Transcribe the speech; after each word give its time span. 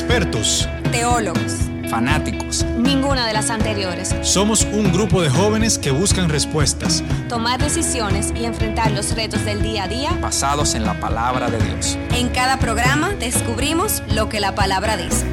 expertos, 0.00 0.66
teólogos, 0.92 1.68
fanáticos. 1.90 2.64
Ninguna 2.78 3.26
de 3.26 3.34
las 3.34 3.50
anteriores. 3.50 4.14
Somos 4.22 4.64
un 4.72 4.90
grupo 4.92 5.20
de 5.20 5.28
jóvenes 5.28 5.78
que 5.78 5.90
buscan 5.90 6.30
respuestas, 6.30 7.04
tomar 7.28 7.60
decisiones 7.60 8.32
y 8.34 8.46
enfrentar 8.46 8.92
los 8.92 9.14
retos 9.14 9.44
del 9.44 9.60
día 9.60 9.84
a 9.84 9.88
día 9.88 10.12
basados 10.22 10.74
en 10.74 10.86
la 10.86 10.98
palabra 10.98 11.50
de 11.50 11.58
Dios. 11.58 11.98
En 12.14 12.30
cada 12.30 12.58
programa 12.58 13.10
descubrimos 13.10 14.02
lo 14.14 14.30
que 14.30 14.40
la 14.40 14.54
palabra 14.54 14.96
dice. 14.96 15.26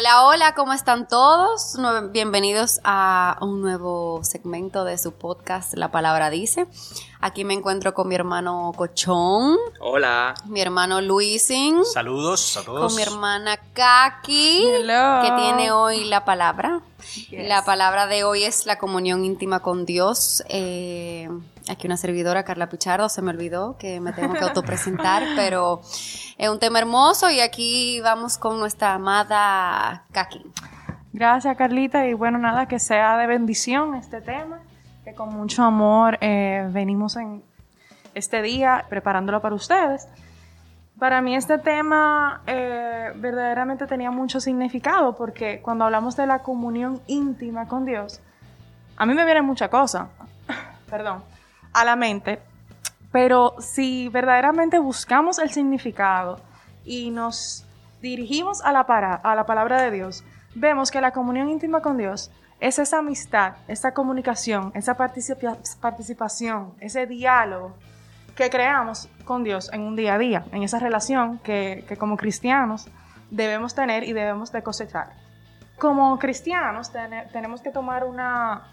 Hola, 0.00 0.24
hola, 0.24 0.54
¿cómo 0.54 0.72
están 0.72 1.06
todos? 1.06 1.76
Bienvenidos 2.10 2.80
a 2.84 3.36
un 3.42 3.60
nuevo 3.60 4.20
segmento 4.24 4.84
de 4.84 4.96
su 4.96 5.12
podcast 5.12 5.74
La 5.74 5.90
Palabra 5.90 6.30
Dice. 6.30 6.66
Aquí 7.20 7.44
me 7.44 7.52
encuentro 7.52 7.92
con 7.92 8.08
mi 8.08 8.14
hermano 8.14 8.72
Cochón. 8.74 9.58
Hola. 9.78 10.32
Mi 10.46 10.62
hermano 10.62 11.02
Luising. 11.02 11.84
Saludos 11.84 12.56
a 12.56 12.62
todos. 12.62 12.86
Con 12.86 12.96
mi 12.96 13.02
hermana 13.02 13.58
Kaki. 13.74 14.64
Que 14.86 15.32
tiene 15.36 15.70
hoy 15.70 16.04
la 16.04 16.24
palabra. 16.24 16.80
La 17.30 17.66
palabra 17.66 18.06
de 18.06 18.24
hoy 18.24 18.44
es 18.44 18.64
la 18.64 18.78
comunión 18.78 19.26
íntima 19.26 19.60
con 19.60 19.84
Dios. 19.84 20.42
Eh, 20.48 21.28
aquí 21.70 21.86
una 21.86 21.96
servidora, 21.96 22.44
Carla 22.44 22.68
Pichardo, 22.68 23.08
se 23.08 23.22
me 23.22 23.30
olvidó 23.30 23.76
que 23.78 24.00
me 24.00 24.12
tengo 24.12 24.34
que 24.34 24.44
autopresentar, 24.44 25.22
pero 25.36 25.80
es 26.36 26.48
un 26.48 26.58
tema 26.58 26.80
hermoso 26.80 27.30
y 27.30 27.40
aquí 27.40 28.00
vamos 28.02 28.38
con 28.38 28.58
nuestra 28.58 28.94
amada 28.94 30.04
Kaki. 30.12 30.44
Gracias, 31.12 31.56
Carlita, 31.56 32.06
y 32.06 32.14
bueno, 32.14 32.38
nada, 32.38 32.66
que 32.66 32.78
sea 32.78 33.16
de 33.16 33.26
bendición 33.26 33.94
este 33.94 34.20
tema, 34.20 34.60
que 35.04 35.14
con 35.14 35.32
mucho 35.34 35.62
amor 35.62 36.18
eh, 36.20 36.68
venimos 36.70 37.16
en 37.16 37.42
este 38.14 38.42
día 38.42 38.84
preparándolo 38.88 39.40
para 39.40 39.54
ustedes. 39.54 40.08
Para 40.98 41.22
mí 41.22 41.34
este 41.34 41.58
tema 41.58 42.42
eh, 42.46 43.12
verdaderamente 43.16 43.86
tenía 43.86 44.10
mucho 44.10 44.38
significado 44.38 45.16
porque 45.16 45.60
cuando 45.62 45.84
hablamos 45.84 46.14
de 46.16 46.26
la 46.26 46.40
comunión 46.40 47.00
íntima 47.06 47.66
con 47.66 47.86
Dios, 47.86 48.20
a 48.96 49.06
mí 49.06 49.14
me 49.14 49.24
viene 49.24 49.40
mucha 49.40 49.68
cosa, 49.68 50.08
perdón, 50.90 51.22
a 51.72 51.84
la 51.84 51.96
mente, 51.96 52.40
pero 53.12 53.54
si 53.58 54.08
verdaderamente 54.08 54.78
buscamos 54.78 55.38
el 55.38 55.50
significado 55.50 56.40
y 56.84 57.10
nos 57.10 57.64
dirigimos 58.00 58.62
a 58.62 58.72
la, 58.72 58.80
a 58.80 59.34
la 59.34 59.46
palabra 59.46 59.82
de 59.82 59.90
Dios, 59.90 60.24
vemos 60.54 60.90
que 60.90 61.00
la 61.00 61.12
comunión 61.12 61.48
íntima 61.48 61.80
con 61.80 61.96
Dios 61.96 62.30
es 62.60 62.78
esa 62.78 62.98
amistad, 62.98 63.54
esa 63.68 63.92
comunicación, 63.92 64.72
esa 64.74 64.96
participación, 64.96 66.74
ese 66.80 67.06
diálogo 67.06 67.74
que 68.36 68.50
creamos 68.50 69.08
con 69.24 69.44
Dios 69.44 69.70
en 69.72 69.82
un 69.82 69.96
día 69.96 70.14
a 70.14 70.18
día, 70.18 70.44
en 70.52 70.62
esa 70.62 70.78
relación 70.78 71.38
que, 71.38 71.84
que 71.88 71.96
como 71.96 72.16
cristianos 72.16 72.88
debemos 73.30 73.74
tener 73.74 74.04
y 74.04 74.12
debemos 74.12 74.52
de 74.52 74.62
cosechar. 74.62 75.12
Como 75.78 76.18
cristianos 76.18 76.92
tenemos 77.32 77.62
que 77.62 77.70
tomar 77.70 78.04
una, 78.04 78.70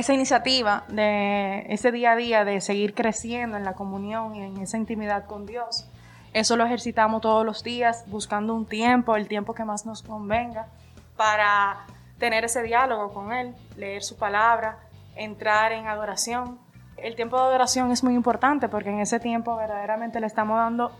esa 0.00 0.14
iniciativa 0.14 0.84
de 0.88 1.66
ese 1.68 1.92
día 1.92 2.12
a 2.12 2.16
día 2.16 2.44
de 2.44 2.60
seguir 2.62 2.94
creciendo 2.94 3.58
en 3.58 3.64
la 3.64 3.74
comunión 3.74 4.34
y 4.34 4.42
en 4.42 4.56
esa 4.56 4.78
intimidad 4.78 5.26
con 5.26 5.44
Dios. 5.44 5.86
Eso 6.32 6.56
lo 6.56 6.64
ejercitamos 6.64 7.20
todos 7.20 7.44
los 7.44 7.62
días, 7.62 8.04
buscando 8.06 8.54
un 8.54 8.64
tiempo, 8.64 9.14
el 9.14 9.28
tiempo 9.28 9.52
que 9.52 9.64
más 9.64 9.84
nos 9.84 10.02
convenga, 10.02 10.68
para 11.16 11.84
tener 12.18 12.44
ese 12.44 12.62
diálogo 12.62 13.12
con 13.12 13.32
Él, 13.32 13.54
leer 13.76 14.02
su 14.02 14.16
palabra, 14.16 14.78
entrar 15.16 15.72
en 15.72 15.86
adoración. 15.86 16.58
El 16.96 17.14
tiempo 17.14 17.36
de 17.36 17.42
adoración 17.42 17.90
es 17.92 18.02
muy 18.02 18.14
importante 18.14 18.68
porque 18.68 18.88
en 18.88 19.00
ese 19.00 19.20
tiempo 19.20 19.54
verdaderamente 19.56 20.18
le 20.18 20.26
estamos 20.26 20.56
dando 20.56 20.92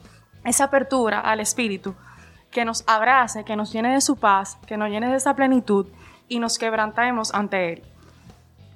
esa 0.45 0.65
apertura 0.65 1.21
al 1.21 1.41
Espíritu 1.41 1.95
que 2.51 2.67
nos 2.67 2.85
abrace, 2.87 3.45
que 3.45 3.57
nos 3.57 3.73
llene 3.73 3.95
de 3.95 4.01
su 4.03 4.17
paz, 4.17 4.59
que 4.67 4.77
nos 4.77 4.91
llene 4.91 5.09
de 5.09 5.17
esa 5.17 5.35
plenitud 5.35 5.87
y 6.29 6.39
nos 6.39 6.59
quebrantemos 6.59 7.33
ante 7.33 7.73
Él. 7.73 7.83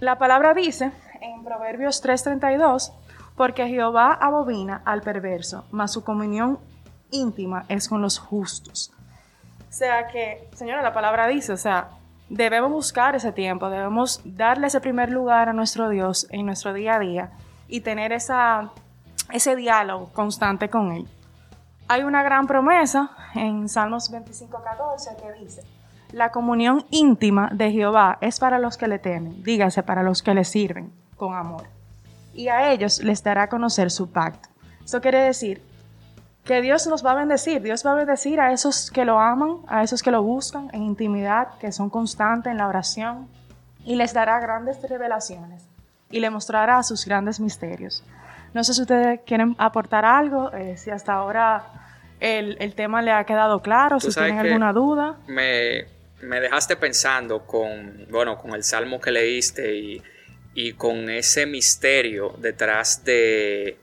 La 0.00 0.18
palabra 0.18 0.54
dice 0.54 0.92
en 1.20 1.44
Proverbios 1.44 2.02
3:32, 2.02 2.92
porque 3.36 3.66
Jehová 3.68 4.12
abobina 4.12 4.82
al 4.84 5.02
perverso, 5.02 5.64
mas 5.70 5.92
su 5.92 6.04
comunión 6.04 6.58
íntima 7.10 7.64
es 7.68 7.88
con 7.88 8.02
los 8.02 8.18
justos. 8.18 8.92
O 9.68 9.72
sea 9.72 10.08
que, 10.08 10.48
señora, 10.54 10.82
la 10.82 10.92
palabra 10.92 11.26
dice, 11.26 11.52
o 11.52 11.56
sea, 11.56 11.88
debemos 12.28 12.70
buscar 12.70 13.16
ese 13.16 13.32
tiempo, 13.32 13.70
debemos 13.70 14.20
darle 14.24 14.68
ese 14.68 14.80
primer 14.80 15.10
lugar 15.10 15.48
a 15.48 15.52
nuestro 15.52 15.88
Dios 15.88 16.26
en 16.30 16.46
nuestro 16.46 16.72
día 16.72 16.96
a 16.96 16.98
día 16.98 17.30
y 17.68 17.80
tener 17.80 18.12
esa, 18.12 18.70
ese 19.32 19.56
diálogo 19.56 20.10
constante 20.12 20.68
con 20.68 20.92
Él. 20.92 21.08
Hay 21.88 22.02
una 22.02 22.22
gran 22.22 22.46
promesa 22.46 23.10
en 23.34 23.68
Salmos 23.68 24.10
25:14 24.12 25.16
que 25.16 25.44
dice, 25.44 25.62
la 26.14 26.30
comunión 26.30 26.86
íntima 26.90 27.50
de 27.52 27.72
Jehová 27.72 28.18
es 28.20 28.38
para 28.38 28.60
los 28.60 28.78
que 28.78 28.86
le 28.86 29.00
temen, 29.00 29.42
dígase 29.42 29.82
para 29.82 30.04
los 30.04 30.22
que 30.22 30.32
le 30.32 30.44
sirven 30.44 30.92
con 31.16 31.34
amor. 31.34 31.64
Y 32.32 32.46
a 32.48 32.70
ellos 32.70 33.02
les 33.02 33.22
dará 33.24 33.42
a 33.42 33.48
conocer 33.48 33.90
su 33.90 34.10
pacto. 34.10 34.48
Eso 34.84 35.00
quiere 35.00 35.18
decir 35.18 35.60
que 36.44 36.62
Dios 36.62 36.86
nos 36.86 37.04
va 37.04 37.12
a 37.12 37.16
bendecir. 37.16 37.62
Dios 37.62 37.84
va 37.84 37.92
a 37.92 37.96
bendecir 37.96 38.40
a 38.40 38.52
esos 38.52 38.92
que 38.92 39.04
lo 39.04 39.18
aman, 39.18 39.56
a 39.66 39.82
esos 39.82 40.04
que 40.04 40.12
lo 40.12 40.22
buscan 40.22 40.70
en 40.72 40.84
intimidad, 40.84 41.48
que 41.58 41.72
son 41.72 41.90
constantes 41.90 42.52
en 42.52 42.58
la 42.58 42.68
oración, 42.68 43.28
y 43.84 43.96
les 43.96 44.14
dará 44.14 44.38
grandes 44.38 44.80
revelaciones 44.88 45.66
y 46.10 46.20
le 46.20 46.30
mostrará 46.30 46.80
sus 46.84 47.04
grandes 47.06 47.40
misterios. 47.40 48.04
No 48.52 48.62
sé 48.62 48.72
si 48.72 48.82
ustedes 48.82 49.20
quieren 49.26 49.56
aportar 49.58 50.04
algo, 50.04 50.52
eh, 50.52 50.76
si 50.76 50.90
hasta 50.90 51.14
ahora 51.14 51.64
el, 52.20 52.56
el, 52.60 52.74
tema 52.76 53.02
le 53.02 53.10
ha 53.10 53.24
quedado 53.24 53.62
claro, 53.62 53.98
si 53.98 54.12
tienen 54.12 54.38
alguna 54.38 54.72
duda. 54.72 55.16
Me, 55.26 55.93
me 56.24 56.40
dejaste 56.40 56.76
pensando 56.76 57.46
con, 57.46 58.06
bueno, 58.10 58.38
con 58.38 58.54
el 58.54 58.64
salmo 58.64 59.00
que 59.00 59.10
leíste 59.10 59.74
y, 59.74 60.02
con 60.76 61.10
ese 61.10 61.46
misterio 61.46 62.34
detrás 62.38 63.04
de, 63.04 63.76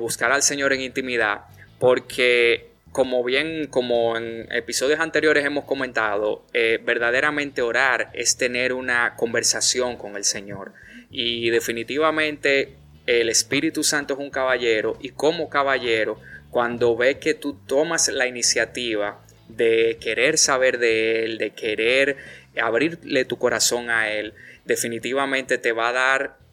buscar 0.00 0.32
al 0.32 0.42
Señor 0.42 0.72
en 0.72 0.80
intimidad, 0.80 1.42
porque 1.78 2.70
como 2.90 3.22
bien, 3.22 3.66
como 3.68 4.16
en 4.16 4.50
episodios 4.50 5.00
anteriores 5.00 5.44
hemos 5.44 5.64
comentado, 5.64 6.44
eh, 6.52 6.80
verdaderamente 6.82 7.62
orar 7.62 8.10
es 8.14 8.36
tener 8.36 8.72
una 8.72 9.14
conversación 9.16 9.96
con 9.96 10.16
el 10.16 10.24
Señor. 10.24 10.72
Y 11.10 11.50
definitivamente 11.50 12.74
el 13.06 13.28
Espíritu 13.28 13.84
Santo 13.84 14.14
es 14.14 14.20
un 14.20 14.30
caballero 14.30 14.96
y 15.00 15.10
como 15.10 15.48
caballero, 15.48 16.18
cuando 16.50 16.96
ve 16.96 17.18
que 17.18 17.34
tú 17.34 17.54
tomas 17.66 18.08
la 18.08 18.26
iniciativa 18.26 19.25
de 19.48 19.98
querer 20.00 20.38
saber 20.38 20.78
de 20.78 21.24
Él, 21.24 21.38
de 21.38 21.50
querer 21.50 22.16
abrirle 22.60 23.24
tu 23.24 23.38
corazón 23.38 23.90
a 23.90 24.10
Él, 24.10 24.34
definitivamente 24.64 25.58
te 25.58 25.72
va 25.72 25.88
a 25.88 25.92
dar 25.92 26.46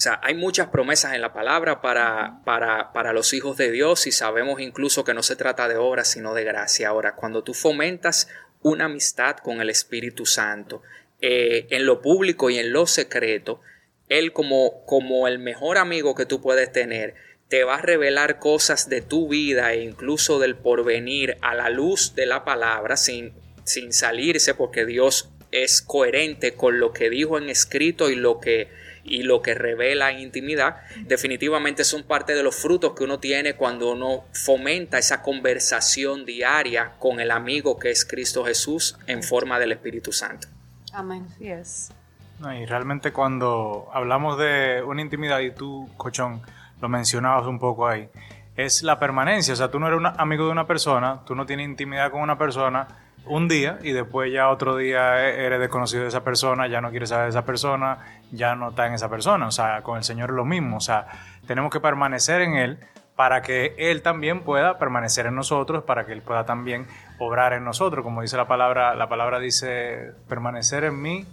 o 0.00 0.02
sea, 0.02 0.18
hay 0.22 0.32
muchas 0.32 0.68
promesas 0.68 1.12
en 1.12 1.20
la 1.20 1.34
palabra 1.34 1.82
para, 1.82 2.40
para, 2.46 2.90
para, 2.94 3.12
los 3.12 3.34
hijos 3.34 3.58
de 3.58 3.70
Dios 3.70 4.06
y 4.06 4.12
sabemos 4.12 4.58
incluso 4.58 5.04
que 5.04 5.12
no 5.12 5.22
se 5.22 5.36
trata 5.36 5.68
de 5.68 5.76
obras, 5.76 6.08
sino 6.08 6.32
de 6.32 6.42
gracia. 6.42 6.88
Ahora, 6.88 7.16
cuando 7.16 7.44
tú 7.44 7.52
fomentas 7.52 8.26
una 8.62 8.86
amistad 8.86 9.36
con 9.36 9.60
el 9.60 9.68
Espíritu 9.68 10.24
Santo, 10.24 10.80
eh, 11.20 11.66
en 11.68 11.84
lo 11.84 12.00
público 12.00 12.48
y 12.48 12.58
en 12.58 12.72
lo 12.72 12.86
secreto, 12.86 13.60
Él 14.08 14.32
como, 14.32 14.86
como 14.86 15.28
el 15.28 15.38
mejor 15.38 15.76
amigo 15.76 16.14
que 16.14 16.24
tú 16.24 16.40
puedes 16.40 16.72
tener, 16.72 17.14
te 17.50 17.64
va 17.64 17.74
a 17.74 17.82
revelar 17.82 18.38
cosas 18.38 18.88
de 18.88 19.02
tu 19.02 19.28
vida 19.28 19.72
e 19.72 19.82
incluso 19.82 20.38
del 20.38 20.54
porvenir 20.54 21.36
a 21.42 21.54
la 21.56 21.68
luz 21.68 22.14
de 22.14 22.24
la 22.24 22.44
palabra 22.44 22.96
sin, 22.96 23.32
sin 23.64 23.92
salirse 23.92 24.54
porque 24.54 24.86
Dios 24.86 25.30
es 25.50 25.82
coherente 25.82 26.54
con 26.54 26.78
lo 26.78 26.92
que 26.92 27.10
dijo 27.10 27.38
en 27.38 27.50
escrito 27.50 28.08
y 28.08 28.14
lo 28.14 28.38
que 28.38 28.68
y 29.02 29.22
lo 29.22 29.40
que 29.40 29.54
revela 29.54 30.10
en 30.10 30.20
intimidad, 30.20 30.82
definitivamente 31.06 31.84
son 31.84 32.02
parte 32.02 32.34
de 32.34 32.42
los 32.42 32.54
frutos 32.54 32.92
que 32.94 33.02
uno 33.02 33.18
tiene 33.18 33.54
cuando 33.54 33.92
uno 33.92 34.24
fomenta 34.32 34.98
esa 34.98 35.22
conversación 35.22 36.26
diaria 36.26 36.92
con 36.98 37.18
el 37.18 37.30
amigo 37.30 37.78
que 37.78 37.90
es 37.90 38.04
Cristo 38.04 38.44
Jesús 38.44 38.98
en 39.06 39.22
forma 39.22 39.58
del 39.58 39.72
Espíritu 39.72 40.12
Santo. 40.12 40.48
Amén. 40.92 41.26
Yes. 41.38 41.92
y 42.40 42.66
realmente 42.66 43.10
cuando 43.10 43.88
hablamos 43.92 44.38
de 44.38 44.82
una 44.86 45.00
intimidad 45.00 45.40
y 45.40 45.50
tú, 45.50 45.88
cochón, 45.96 46.42
lo 46.80 46.88
mencionabas 46.88 47.46
un 47.46 47.58
poco 47.58 47.86
ahí, 47.86 48.08
es 48.56 48.82
la 48.82 48.98
permanencia. 48.98 49.54
O 49.54 49.56
sea, 49.56 49.70
tú 49.70 49.78
no 49.78 49.86
eres 49.86 49.98
un 49.98 50.06
amigo 50.06 50.46
de 50.46 50.52
una 50.52 50.66
persona, 50.66 51.20
tú 51.26 51.34
no 51.34 51.46
tienes 51.46 51.66
intimidad 51.66 52.10
con 52.10 52.20
una 52.20 52.38
persona 52.38 52.88
un 53.26 53.48
día 53.48 53.78
y 53.82 53.92
después 53.92 54.32
ya 54.32 54.48
otro 54.48 54.76
día 54.76 55.28
e-, 55.28 55.44
eres 55.46 55.60
desconocido 55.60 56.02
de 56.02 56.08
esa 56.08 56.24
persona, 56.24 56.66
ya 56.66 56.80
no 56.80 56.90
quieres 56.90 57.10
saber 57.10 57.24
de 57.26 57.30
esa 57.30 57.44
persona, 57.44 57.98
ya 58.32 58.54
no 58.54 58.70
está 58.70 58.86
en 58.86 58.94
esa 58.94 59.08
persona. 59.08 59.46
O 59.46 59.52
sea, 59.52 59.82
con 59.82 59.98
el 59.98 60.04
Señor 60.04 60.30
es 60.30 60.36
lo 60.36 60.44
mismo. 60.44 60.76
O 60.76 60.80
sea, 60.80 61.06
tenemos 61.46 61.70
que 61.70 61.80
permanecer 61.80 62.42
en 62.42 62.54
Él 62.56 62.78
para 63.16 63.42
que 63.42 63.74
Él 63.76 64.02
también 64.02 64.40
pueda 64.40 64.78
permanecer 64.78 65.26
en 65.26 65.34
nosotros, 65.34 65.84
para 65.84 66.06
que 66.06 66.12
Él 66.12 66.22
pueda 66.22 66.46
también 66.46 66.86
obrar 67.18 67.52
en 67.52 67.64
nosotros. 67.64 68.02
Como 68.02 68.22
dice 68.22 68.36
la 68.36 68.46
palabra, 68.46 68.94
la 68.94 69.08
palabra 69.08 69.38
dice 69.38 70.12
permanecer 70.28 70.84
en 70.84 71.00
mí, 71.00 71.26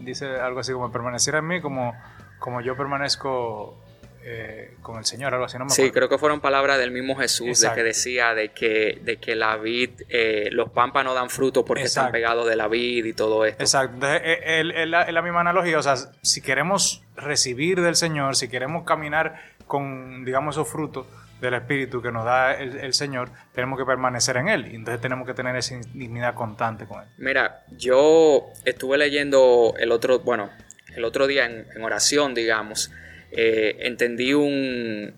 dice 0.00 0.40
algo 0.40 0.60
así 0.60 0.72
como 0.72 0.90
permanecer 0.90 1.34
en 1.34 1.46
mí 1.46 1.60
como, 1.60 1.94
como 2.38 2.60
yo 2.60 2.76
permanezco 2.76 3.76
eh, 4.24 4.74
con 4.82 4.98
el 4.98 5.04
Señor, 5.04 5.34
algo 5.34 5.46
así, 5.46 5.58
no 5.58 5.64
me 5.66 5.70
Sí, 5.70 5.90
creo 5.90 6.08
que 6.08 6.18
fueron 6.18 6.40
palabras 6.40 6.78
del 6.78 6.90
mismo 6.90 7.16
Jesús, 7.16 7.60
de 7.60 7.72
que 7.72 7.82
decía 7.82 8.34
de 8.34 8.50
que, 8.50 9.00
de 9.02 9.16
que 9.18 9.34
la 9.34 9.56
vid, 9.56 9.90
eh, 10.08 10.48
los 10.50 10.70
pámpanos 10.70 11.14
dan 11.14 11.30
fruto 11.30 11.64
porque 11.64 11.84
están 11.84 12.10
pegados 12.10 12.46
de 12.48 12.56
la 12.56 12.68
vid 12.68 13.04
y 13.04 13.12
todo 13.12 13.44
esto. 13.44 13.62
Exacto, 13.62 13.94
entonces 13.94 14.22
es 14.24 14.88
la, 14.88 15.10
la 15.10 15.22
misma 15.22 15.40
analogía, 15.40 15.78
o 15.78 15.82
sea, 15.82 15.96
si 16.22 16.40
queremos 16.40 17.02
recibir 17.16 17.80
del 17.80 17.96
Señor, 17.96 18.36
si 18.36 18.48
queremos 18.48 18.84
caminar 18.84 19.40
con, 19.66 20.24
digamos, 20.24 20.54
esos 20.56 20.68
frutos, 20.68 21.06
del 21.44 21.54
Espíritu 21.54 22.02
que 22.02 22.10
nos 22.10 22.24
da 22.24 22.54
el, 22.54 22.94
Señor, 22.94 23.30
tenemos 23.54 23.78
que 23.78 23.84
permanecer 23.84 24.36
en 24.38 24.48
Él. 24.48 24.72
Y 24.72 24.76
entonces 24.76 25.00
tenemos 25.00 25.26
que 25.26 25.34
tener 25.34 25.54
esa 25.56 25.74
intimidad 25.74 26.34
constante 26.34 26.86
con 26.86 27.02
Él. 27.02 27.08
Mira, 27.18 27.64
yo 27.70 28.50
estuve 28.64 28.98
leyendo 28.98 29.74
el 29.78 29.92
otro, 29.92 30.20
bueno, 30.20 30.50
el 30.94 31.04
otro 31.04 31.26
día 31.26 31.46
en, 31.46 31.66
oración, 31.82 32.34
digamos, 32.34 32.90
eh, 33.36 33.76
entendí 33.80 34.34
un, 34.34 35.12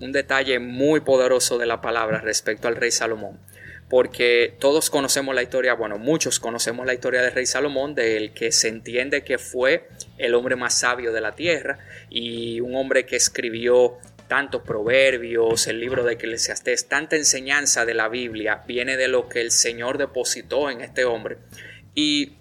un 0.00 0.12
detalle 0.12 0.58
muy 0.58 1.00
poderoso 1.00 1.58
de 1.58 1.66
la 1.66 1.80
palabra 1.80 2.20
respecto 2.20 2.68
al 2.68 2.76
rey 2.76 2.90
Salomón 2.90 3.38
porque 3.90 4.54
todos 4.60 4.88
conocemos 4.88 5.34
la 5.34 5.42
historia, 5.42 5.74
bueno, 5.74 5.98
muchos 5.98 6.38
conocemos 6.38 6.86
la 6.86 6.94
historia 6.94 7.22
del 7.22 7.32
rey 7.32 7.44
Salomón, 7.44 7.96
del 7.96 8.32
que 8.32 8.52
se 8.52 8.68
entiende 8.68 9.24
que 9.24 9.36
fue 9.36 9.88
el 10.16 10.36
hombre 10.36 10.54
más 10.54 10.78
sabio 10.78 11.12
de 11.12 11.20
la 11.20 11.32
tierra 11.32 11.80
y 12.08 12.60
un 12.60 12.76
hombre 12.76 13.04
que 13.04 13.16
escribió 13.16 13.98
tantos 14.28 14.62
proverbios, 14.62 15.66
el 15.66 15.80
libro 15.80 16.04
de 16.04 16.12
Eclesiastés, 16.12 16.86
tanta 16.86 17.16
enseñanza 17.16 17.84
de 17.84 17.94
la 17.94 18.08
Biblia 18.08 18.62
viene 18.64 18.96
de 18.96 19.08
lo 19.08 19.28
que 19.28 19.40
el 19.40 19.50
Señor 19.50 19.98
depositó 19.98 20.70
en 20.70 20.82
este 20.82 21.04
hombre. 21.04 21.38
Y 21.96 22.34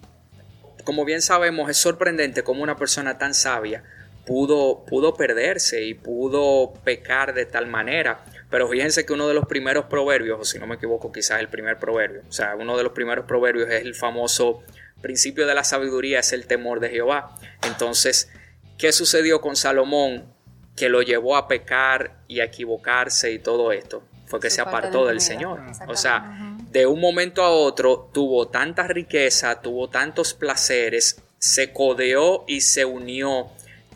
como 0.84 1.04
bien 1.04 1.24
sabemos, 1.24 1.68
es 1.68 1.78
sorprendente 1.78 2.44
cómo 2.44 2.62
una 2.62 2.78
persona 2.78 3.18
tan 3.18 3.34
sabia 3.34 3.84
pudo, 4.30 4.86
pudo 4.86 5.16
perderse 5.16 5.84
y 5.84 5.96
pudo 5.96 6.72
pecar 6.84 7.34
de 7.34 7.48
tal 7.48 7.66
manera. 7.66 8.24
Pero 8.52 8.68
fíjense 8.68 9.04
que 9.04 9.14
uno 9.14 9.28
de 9.28 9.34
los 9.34 9.48
primeros 9.48 9.86
proverbios, 9.86 10.40
o 10.40 10.46
si 10.46 10.60
no 10.60 10.68
me 10.68 10.76
equivoco, 10.76 11.12
quizás 11.12 11.40
el 11.40 11.50
primer 11.50 11.80
proverbio, 11.80 12.22
o 12.30 12.32
sea, 12.32 12.56
uno 12.56 12.78
de 12.78 12.84
los 12.84 12.94
primeros 12.94 13.26
proverbios 13.26 13.68
es 13.70 13.82
el 13.82 13.96
famoso 13.96 14.62
principio 15.02 15.48
de 15.48 15.56
la 15.56 15.64
sabiduría, 15.64 16.20
es 16.20 16.32
el 16.32 16.46
temor 16.46 16.80
de 16.80 16.90
Jehová. 16.90 17.36
Entonces, 17.64 18.32
¿qué 18.78 18.92
sucedió 18.92 19.42
con 19.42 19.56
Salomón? 19.56 20.38
que 20.76 20.88
lo 20.88 21.02
llevó 21.02 21.36
a 21.36 21.50
pecar 21.50 22.24
y 22.30 22.40
a 22.40 22.46
equivocarse 22.46 23.34
y 23.34 23.40
todo 23.40 23.74
esto 23.74 24.02
fue 24.28 24.40
que 24.40 24.50
se 24.50 24.62
apartó 24.62 25.06
del 25.06 25.20
Señor. 25.20 25.60
O 25.90 25.96
sea, 25.98 26.56
de 26.72 26.86
un 26.86 27.02
momento 27.02 27.44
a 27.44 27.50
otro 27.50 28.10
tuvo 28.14 28.48
tanta 28.48 28.88
riqueza, 28.88 29.60
tuvo 29.60 29.90
tantos 29.90 30.34
placeres, 30.34 31.22
se 31.38 31.74
codeó 31.74 32.46
y 32.48 32.62
se 32.62 32.86
unió 32.86 33.50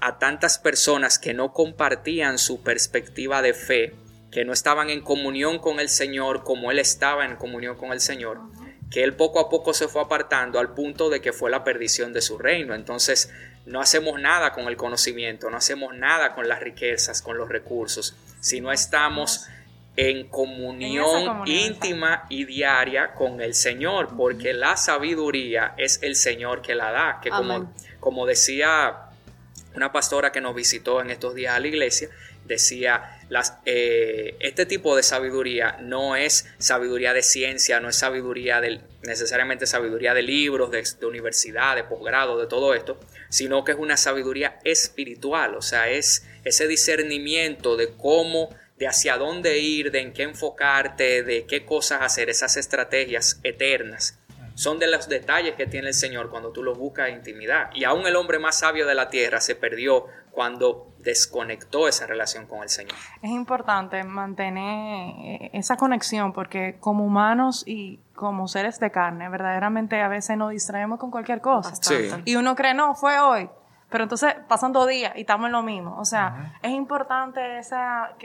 a 0.03 0.19
tantas 0.19 0.59
personas 0.59 1.17
que 1.17 1.33
no 1.33 1.53
compartían 1.53 2.37
su 2.37 2.61
perspectiva 2.61 3.41
de 3.41 3.53
fe, 3.53 3.95
que 4.31 4.43
no 4.43 4.51
estaban 4.51 4.89
en 4.89 4.99
comunión 4.99 5.59
con 5.59 5.79
el 5.79 5.87
Señor 5.87 6.43
como 6.43 6.71
él 6.71 6.79
estaba 6.79 7.23
en 7.23 7.37
comunión 7.37 7.77
con 7.77 7.93
el 7.93 8.01
Señor, 8.01 8.41
que 8.91 9.03
él 9.03 9.15
poco 9.15 9.39
a 9.39 9.47
poco 9.47 9.73
se 9.73 9.87
fue 9.87 10.01
apartando 10.01 10.59
al 10.59 10.73
punto 10.73 11.09
de 11.09 11.21
que 11.21 11.31
fue 11.31 11.49
la 11.49 11.63
perdición 11.63 12.11
de 12.11 12.21
su 12.21 12.37
reino. 12.37 12.75
Entonces, 12.75 13.31
no 13.65 13.79
hacemos 13.79 14.19
nada 14.19 14.51
con 14.51 14.67
el 14.67 14.75
conocimiento, 14.75 15.49
no 15.49 15.55
hacemos 15.55 15.95
nada 15.95 16.35
con 16.35 16.49
las 16.49 16.59
riquezas, 16.59 17.21
con 17.21 17.37
los 17.37 17.47
recursos, 17.47 18.13
si 18.41 18.59
no 18.59 18.73
estamos 18.73 19.47
en 19.95 20.27
comunión 20.27 21.47
íntima 21.47 22.25
y 22.27 22.43
diaria 22.43 23.13
con 23.13 23.39
el 23.39 23.53
Señor, 23.53 24.09
porque 24.17 24.51
la 24.51 24.75
sabiduría 24.75 25.75
es 25.77 26.03
el 26.03 26.17
Señor 26.17 26.61
que 26.61 26.75
la 26.75 26.91
da, 26.91 27.19
que 27.21 27.29
como, 27.29 27.71
como 28.01 28.25
decía 28.25 29.11
una 29.75 29.91
pastora 29.91 30.31
que 30.31 30.41
nos 30.41 30.55
visitó 30.55 31.01
en 31.01 31.09
estos 31.09 31.35
días 31.35 31.55
a 31.55 31.59
la 31.59 31.67
iglesia, 31.67 32.09
decía, 32.45 33.19
eh, 33.65 34.35
este 34.39 34.65
tipo 34.65 34.95
de 34.95 35.03
sabiduría 35.03 35.77
no 35.81 36.15
es 36.15 36.47
sabiduría 36.57 37.13
de 37.13 37.23
ciencia, 37.23 37.79
no 37.79 37.89
es 37.89 37.95
sabiduría 37.95 38.61
de, 38.61 38.81
necesariamente 39.03 39.65
sabiduría 39.65 40.13
de 40.13 40.21
libros, 40.21 40.71
de, 40.71 40.83
de 40.99 41.05
universidad, 41.05 41.75
de 41.75 41.83
posgrado, 41.83 42.39
de 42.39 42.47
todo 42.47 42.73
esto, 42.73 42.99
sino 43.29 43.63
que 43.63 43.71
es 43.71 43.77
una 43.77 43.97
sabiduría 43.97 44.59
espiritual, 44.63 45.55
o 45.55 45.61
sea, 45.61 45.89
es 45.89 46.25
ese 46.43 46.67
discernimiento 46.67 47.77
de 47.77 47.93
cómo, 47.95 48.49
de 48.77 48.87
hacia 48.87 49.17
dónde 49.17 49.59
ir, 49.59 49.91
de 49.91 49.99
en 49.99 50.13
qué 50.13 50.23
enfocarte, 50.23 51.23
de 51.23 51.45
qué 51.45 51.65
cosas 51.65 52.01
hacer, 52.01 52.29
esas 52.29 52.57
estrategias 52.57 53.39
eternas. 53.43 54.19
Son 54.55 54.79
de 54.79 54.87
los 54.87 55.09
detalles 55.09 55.55
que 55.55 55.65
tiene 55.65 55.87
el 55.89 55.93
Señor 55.93 56.29
cuando 56.29 56.51
tú 56.51 56.63
lo 56.63 56.75
buscas 56.75 57.09
intimidad. 57.09 57.69
Y 57.73 57.83
aún 57.83 58.05
el 58.05 58.15
hombre 58.15 58.39
más 58.39 58.59
sabio 58.59 58.85
de 58.85 58.95
la 58.95 59.09
tierra 59.09 59.41
se 59.41 59.55
perdió 59.55 60.05
cuando 60.31 60.87
desconectó 60.99 61.87
esa 61.87 62.07
relación 62.07 62.47
con 62.47 62.63
el 62.63 62.69
Señor. 62.69 62.95
Es 63.21 63.29
importante 63.29 64.03
mantener 64.03 65.13
eh, 65.19 65.49
esa 65.53 65.77
conexión 65.77 66.33
porque 66.33 66.77
como 66.79 67.05
humanos 67.05 67.63
y 67.67 67.99
como 68.15 68.47
seres 68.47 68.79
de 68.79 68.91
carne, 68.91 69.29
verdaderamente 69.29 70.01
a 70.01 70.07
veces 70.07 70.37
nos 70.37 70.51
distraemos 70.51 70.99
con 70.99 71.11
cualquier 71.11 71.41
cosa. 71.41 71.73
Y 72.25 72.35
uno 72.35 72.55
cree, 72.55 72.73
no, 72.73 72.95
fue 72.95 73.19
hoy. 73.19 73.49
Pero 73.89 74.05
entonces 74.05 74.33
pasan 74.47 74.71
dos 74.71 74.87
días 74.87 75.13
y 75.15 75.21
estamos 75.21 75.47
en 75.47 75.51
lo 75.51 75.61
mismo. 75.61 75.99
O 75.99 76.05
sea, 76.05 76.57
es 76.63 76.71
importante 76.71 77.59
esa... 77.59 78.15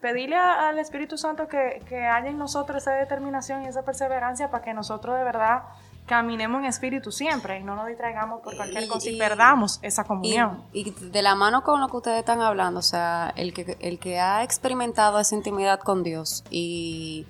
pedirle 0.00 0.36
al 0.36 0.78
Espíritu 0.78 1.18
Santo 1.18 1.48
que, 1.48 1.82
que 1.88 2.06
haya 2.06 2.28
en 2.28 2.38
nosotros 2.38 2.78
esa 2.78 2.92
determinación 2.92 3.62
y 3.62 3.66
esa 3.66 3.84
perseverancia 3.84 4.50
para 4.50 4.64
que 4.64 4.74
nosotros 4.74 5.16
de 5.16 5.24
verdad 5.24 5.62
caminemos 6.10 6.58
en 6.58 6.64
espíritu 6.64 7.12
siempre 7.12 7.60
y 7.60 7.62
no 7.62 7.76
nos 7.76 7.86
distraigamos 7.86 8.40
por 8.40 8.56
cualquier 8.56 8.88
cosa 8.88 9.08
y, 9.08 9.16
perdamos 9.16 9.78
esa 9.80 10.02
comunión. 10.02 10.64
Y, 10.72 10.90
de 10.90 11.22
la 11.22 11.36
mano 11.36 11.62
con 11.62 11.80
lo 11.80 11.86
que 11.86 11.98
ustedes 11.98 12.18
están 12.18 12.40
hablando, 12.40 12.80
o 12.80 12.82
sea, 12.82 13.32
el 13.36 13.54
que, 13.54 13.76
el 13.78 14.00
que 14.00 14.18
ha 14.18 14.42
experimentado 14.42 15.20
esa 15.20 15.36
intimidad 15.36 15.78
con 15.78 16.02
Dios 16.02 16.42
y, 16.50 17.26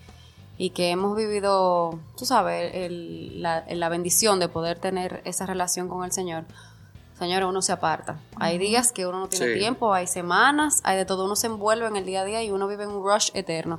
que 0.75 0.91
hemos 0.91 1.15
vivido, 1.15 1.99
tú 2.17 2.25
sabes, 2.25 2.73
la, 2.91 3.65
la, 3.69 3.89
bendición 3.91 4.41
de 4.41 4.49
poder 4.49 4.79
tener 4.79 5.21
esa 5.27 5.45
relación 5.45 5.89
con 5.89 6.05
el 6.05 6.13
Señor, 6.13 6.45
Señor, 7.21 7.45
uno 7.45 7.61
se 7.61 7.71
aparta. 7.71 8.19
Hay 8.37 8.57
días 8.57 8.93
que 8.93 9.07
uno 9.07 9.21
no 9.21 9.29
tiene 9.29 9.55
tiempo, 9.55 9.93
hay 9.93 10.07
semanas, 10.07 10.81
hay 10.85 10.97
de 10.97 11.05
todo, 11.05 11.27
uno 11.27 11.37
se 11.37 11.49
envuelve 11.49 11.87
en 11.87 11.97
el 11.97 12.07
día 12.07 12.23
a 12.23 12.25
día 12.25 12.43
y 12.43 12.51
uno 12.51 12.67
vive 12.67 12.85
en 12.85 12.91
un 12.91 13.05
rush 13.05 13.31
eterno 13.35 13.79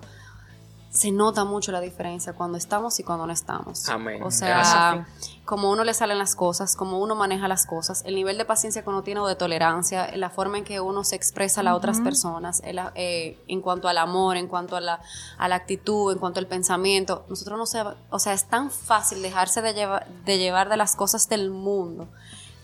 se 0.91 1.11
nota 1.11 1.45
mucho 1.45 1.71
la 1.71 1.79
diferencia 1.79 2.33
cuando 2.33 2.57
estamos 2.57 2.99
y 2.99 3.03
cuando 3.03 3.25
no 3.25 3.31
estamos. 3.31 3.87
Amén. 3.87 4.21
O 4.23 4.29
sea, 4.29 5.07
como 5.45 5.71
uno 5.71 5.85
le 5.85 5.93
salen 5.93 6.17
las 6.17 6.35
cosas, 6.35 6.75
como 6.75 6.99
uno 6.99 7.15
maneja 7.15 7.47
las 7.47 7.65
cosas, 7.65 8.03
el 8.05 8.13
nivel 8.13 8.37
de 8.37 8.43
paciencia 8.43 8.83
que 8.83 8.89
uno 8.89 9.01
tiene 9.01 9.21
o 9.21 9.27
de 9.27 9.35
tolerancia, 9.35 10.13
la 10.17 10.29
forma 10.29 10.57
en 10.57 10.65
que 10.65 10.81
uno 10.81 11.05
se 11.05 11.15
expresa 11.15 11.61
a 11.61 11.63
las 11.63 11.75
otras 11.75 12.01
personas, 12.01 12.61
eh, 12.65 13.39
en 13.47 13.61
cuanto 13.61 13.87
al 13.87 13.97
amor, 13.97 14.35
en 14.35 14.47
cuanto 14.47 14.75
a 14.75 14.81
la, 14.81 14.99
a 15.37 15.47
la 15.47 15.55
actitud, 15.55 16.11
en 16.11 16.19
cuanto 16.19 16.41
al 16.41 16.47
pensamiento. 16.47 17.25
Nosotros 17.29 17.57
no 17.57 17.65
se, 17.65 17.81
o 18.09 18.19
sea, 18.19 18.33
es 18.33 18.43
tan 18.49 18.69
fácil 18.69 19.21
dejarse 19.21 19.61
de 19.61 20.37
llevar 20.37 20.69
de 20.69 20.77
las 20.77 20.97
cosas 20.97 21.29
del 21.29 21.51
mundo 21.51 22.09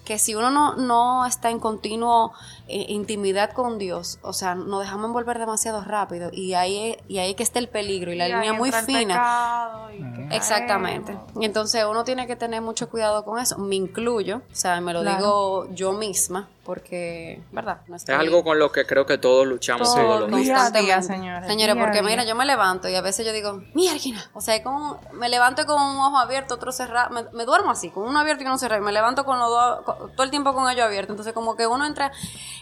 que 0.08 0.18
si 0.18 0.36
uno 0.36 0.50
no, 0.50 0.76
no 0.78 1.26
está 1.26 1.50
en 1.50 1.60
continuo 1.60 2.32
intimidad 2.68 3.52
con 3.52 3.78
Dios, 3.78 4.20
o 4.22 4.34
sea, 4.34 4.56
nos 4.56 4.82
dejamos 4.82 5.08
envolver 5.08 5.40
demasiado 5.40 5.84
rápido 5.84 6.30
y 6.32 6.54
ahí, 6.54 6.98
y 7.08 7.20
ahí 7.20 7.34
que 7.36 7.44
está 7.44 7.60
el 7.60 7.70
peligro 7.70 8.12
y 8.12 8.16
la 8.16 8.28
línea 8.28 8.54
muy 8.54 8.72
fina. 8.72 9.90
Exactamente. 10.32 11.18
Y 11.40 11.46
entonces 11.46 11.86
uno 11.90 12.04
tiene 12.04 12.28
que 12.28 12.36
tener 12.36 12.62
mucho 12.62 12.90
cuidado 12.90 13.24
con 13.24 13.40
eso. 13.40 13.58
Me 13.58 13.76
incluyo, 13.76 14.38
o 14.52 14.56
sea, 14.56 14.80
me 14.82 14.94
lo 14.94 15.04
digo 15.04 15.68
yo 15.74 15.94
misma, 15.94 16.48
porque, 16.68 17.42
¿verdad? 17.54 17.80
es 17.96 18.10
algo 18.10 18.44
con 18.44 18.60
lo 18.60 18.74
que 18.74 18.86
creo 18.86 19.06
que 19.06 19.18
todos 19.18 19.48
luchamos 19.48 19.96
todos 19.96 20.30
los 20.30 20.42
días. 20.42 21.08
señores. 21.08 21.48
Señores, 21.48 21.78
porque 21.78 22.02
mira, 22.02 22.26
yo 22.26 22.36
me 22.36 22.46
levanto 22.46 22.90
y 22.90 22.96
a 22.96 23.02
veces 23.02 23.26
yo 23.26 23.32
digo, 23.32 23.62
mierda, 23.74 24.30
o 24.34 24.42
sea, 24.42 24.62
como 24.62 25.00
me 25.14 25.30
levanto 25.30 25.66
con 25.66 25.82
un 25.82 25.96
ojo 25.96 26.18
abierto, 26.18 26.56
otro 26.56 26.74
cerrado, 26.74 27.10
me, 27.32 27.46
duermo 27.46 27.72
así, 27.72 27.90
con 27.90 28.04
uno 28.04 28.20
abierto 28.20 28.44
y 28.44 28.48
uno 28.48 28.58
cerrado, 28.58 28.82
y 28.82 28.86
me 28.86 28.92
levanto 28.92 29.24
con 29.24 29.40
los 29.40 29.50
dos, 29.50 29.86
todo 30.14 30.24
el 30.24 30.30
tiempo 30.30 30.54
con 30.54 30.70
ellos 30.70 30.84
abiertos, 30.84 31.12
entonces 31.12 31.34
como 31.34 31.56
que 31.56 31.66
uno 31.68 31.86
entra 31.86 32.12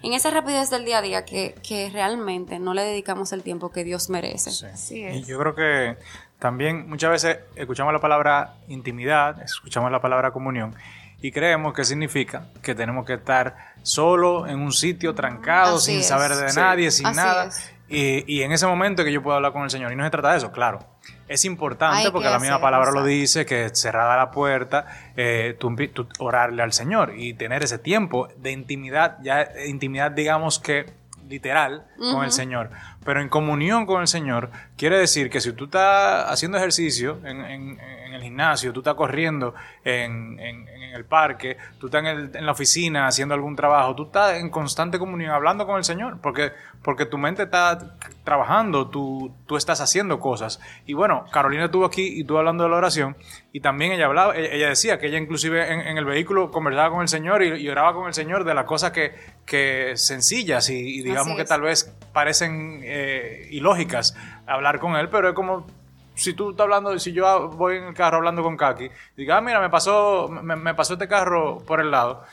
en 0.04 0.14
esa 0.14 0.32
rapidez 0.32 0.70
del 0.70 0.86
día 0.86 1.00
a 1.00 1.02
día 1.02 1.26
que, 1.26 1.56
que 1.68 1.90
realmente 1.92 2.60
no 2.60 2.74
le 2.74 2.84
dedicamos 2.84 3.32
el 3.32 3.44
tiempo 3.44 3.72
que 3.72 3.84
Dios 3.84 4.10
merece. 4.10 4.52
Sí. 4.76 5.06
Y 5.06 5.24
yo 5.24 5.40
creo 5.40 5.56
que 5.56 5.98
también 6.40 6.88
muchas 6.90 7.12
veces 7.12 7.38
escuchamos 7.56 7.94
la 7.94 8.00
palabra 8.00 8.56
intimidad, 8.68 9.42
escuchamos 9.42 9.92
la 9.92 10.02
palabra 10.02 10.32
comunión, 10.32 10.76
y 11.22 11.32
creemos 11.32 11.74
que 11.74 11.84
significa 11.84 12.48
que 12.62 12.76
tenemos 12.76 13.06
que 13.06 13.14
estar 13.14 13.74
solo 13.82 14.46
en 14.48 14.60
un 14.60 14.72
sitio 14.72 15.16
trancado, 15.16 15.80
sin 15.80 16.04
saber 16.04 16.36
de 16.36 16.54
nadie, 16.54 16.92
sin 16.92 17.12
nada. 17.14 17.50
Y, 17.88 18.42
en 18.42 18.52
ese 18.52 18.66
momento 18.66 19.04
que 19.04 19.12
yo 19.12 19.22
puedo 19.22 19.36
hablar 19.36 19.54
con 19.54 19.64
el 19.64 19.70
Señor. 19.70 19.92
Y 19.92 19.96
no 19.96 20.04
se 20.04 20.10
trata 20.10 20.32
de 20.32 20.38
eso, 20.38 20.52
claro. 20.52 20.80
Es 21.28 21.46
importante 21.46 22.12
porque 22.12 22.30
la 22.30 22.40
misma 22.40 22.60
palabra 22.60 22.92
lo 22.92 23.04
dice, 23.04 23.46
que 23.46 23.70
cerrada 23.74 24.16
la 24.18 24.32
puerta, 24.32 24.88
eh, 25.16 25.56
tú, 25.60 25.76
orarle 26.20 26.64
al 26.64 26.74
Señor 26.74 27.14
y 27.16 27.34
tener 27.34 27.64
ese 27.64 27.78
tiempo 27.78 28.28
de 28.38 28.52
intimidad, 28.52 29.18
ya 29.22 29.48
intimidad 29.68 30.12
digamos 30.12 30.60
que 30.60 30.86
literal 31.28 31.88
con 31.98 32.24
el 32.24 32.32
Señor. 32.32 32.70
pero 33.04 33.20
en 33.20 33.30
comunión 33.30 33.88
con 33.88 34.02
el 34.02 34.08
Señor 34.08 34.52
quiere 34.78 35.00
decir 35.00 35.32
que 35.32 35.42
si 35.42 35.52
tú 35.54 35.66
estás 35.66 36.30
haciendo 36.30 36.60
ejercicio 36.60 37.20
en, 37.26 37.80
el 38.16 38.24
gimnasio, 38.24 38.74
tú 38.74 38.80
estás 38.80 38.96
corriendo 38.96 39.54
en, 39.84 40.40
el 40.40 41.06
parque, 41.06 41.58
tú 41.80 41.88
estás 41.88 42.04
en, 42.06 42.46
la 42.46 42.52
oficina 42.52 43.08
haciendo 43.08 43.36
algún 43.36 43.56
trabajo, 43.56 43.96
tú 43.96 44.04
estás 44.06 44.38
en 44.38 44.50
constante 44.50 44.98
comunión 44.98 45.32
hablando 45.32 45.66
con 45.66 45.78
el 45.78 45.84
Señor, 45.84 46.20
porque, 46.22 46.52
porque 46.82 47.06
tu 47.06 47.18
mente 47.18 47.44
está 47.44 47.98
trabajando, 48.24 48.88
tú, 48.88 49.34
tú 49.46 49.58
estás 49.58 49.82
haciendo 49.82 50.20
cosas. 50.20 50.60
Y 50.86 50.94
bueno, 50.94 51.26
Carolina 51.32 51.66
estuvo 51.66 51.86
aquí 51.86 52.08
y 52.18 52.22
estuvo 52.22 52.38
hablando 52.40 52.64
de 52.64 52.70
la 52.70 52.78
oración 52.78 53.18
y 53.52 53.60
también 53.60 53.92
ella 53.92 54.06
hablaba, 54.06 54.36
e, 54.36 54.56
ella 54.56 54.70
decía 54.70 55.00
que 55.00 55.08
ella 55.08 55.18
inclusive 55.18 55.72
en, 55.72 55.98
el 55.98 56.06
vehículo 56.06 56.52
conversaba 56.52 56.90
con 56.90 57.02
el 57.02 57.08
Señor 57.08 57.44
y, 57.44 57.70
oraba 57.70 57.94
con 57.94 58.08
el 58.08 58.14
Señor 58.14 58.44
de 58.44 58.54
las 58.54 58.66
cosas 58.66 58.92
que, 58.92 59.14
que 59.46 59.94
sencillas 59.96 60.70
y, 60.70 61.02
digamos 61.04 61.36
que 61.36 61.46
tal 61.46 61.62
vez 61.62 61.94
parecen 62.14 62.82
eh, 62.84 63.48
ilógicas 63.52 64.16
hablar 64.48 64.80
con 64.80 64.96
él, 64.96 65.10
pero 65.10 65.30
es 65.30 65.36
como 65.36 65.68
si 66.16 66.34
tú 66.34 66.52
estás 66.52 66.64
hablando, 66.64 66.98
si 66.98 67.12
yo 67.12 67.50
voy 67.50 67.78
en 67.78 67.84
el 67.86 67.94
carro 67.94 68.18
hablando 68.18 68.42
con 68.42 68.58
Kaki, 68.58 68.90
diga, 69.16 69.38
ah, 69.38 69.42
mira, 69.42 69.60
me 69.60 69.70
pasó, 69.70 70.30
me, 70.30 70.74
pasó 70.74 70.94
este 70.94 71.08
carro 71.08 71.60
por 71.60 71.80
el 71.80 71.92
lado. 71.92 72.24